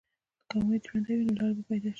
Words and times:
که 0.49 0.55
امید 0.59 0.81
ژوندی 0.87 1.15
وي، 1.17 1.25
نو 1.27 1.33
لارې 1.39 1.53
به 1.57 1.63
پیدا 1.69 1.87
شي. 1.89 1.89